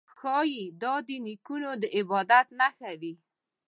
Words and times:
ښايي 0.17 0.63
دا 0.81 0.93
د 1.07 1.09
نیکونو 1.25 1.69
د 1.81 1.83
عبادت 1.97 2.47
نښه 2.59 2.91
وي 3.01 3.13